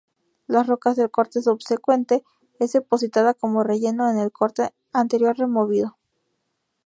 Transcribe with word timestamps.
Las 0.47 0.65
rocas 0.65 0.95
del 0.95 1.11
corte 1.11 1.43
subsecuente 1.43 2.23
es 2.57 2.71
depositada 2.73 3.35
como 3.35 3.61
relleno 3.63 4.09
en 4.09 4.17
el 4.17 4.31
corte 4.31 4.73
anterior 4.93 5.37
removido. 5.37 5.95